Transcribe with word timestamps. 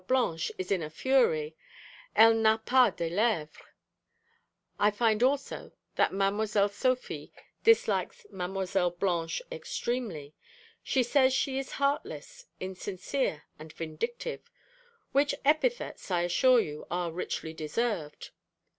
Blanche 0.07 0.51
is 0.57 0.71
in 0.71 0.81
a 0.81 0.89
fury 0.89 1.55
"elle 2.15 2.33
n'a 2.33 2.57
pas 2.57 2.89
de 2.91 3.07
lèvres." 3.07 3.55
I 4.79 4.89
find 4.89 5.21
also 5.21 5.73
that 5.95 6.11
Mlle. 6.11 6.47
Sophie 6.47 7.31
dislikes 7.63 8.25
Mlle. 8.31 8.89
Blanche 8.97 9.43
extremely. 9.51 10.33
She 10.81 11.03
says 11.03 11.33
she 11.35 11.59
is 11.59 11.73
heartless, 11.73 12.47
insincere 12.59 13.43
and 13.59 13.71
vindictive, 13.71 14.49
which 15.11 15.35
epithets, 15.45 16.09
I 16.09 16.21
assure 16.23 16.59
you, 16.59 16.87
are 16.89 17.11
richly 17.11 17.53
deserved. 17.53 18.31